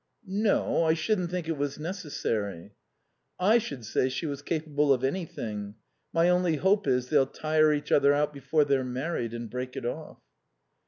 [0.25, 0.83] "No.
[0.85, 2.71] I shouldn't think it was necessary."
[3.39, 5.75] "I should say she was capable of anything.
[6.11, 9.85] My only hope is they'll tire each other out before they're married and break it
[9.85, 10.17] off."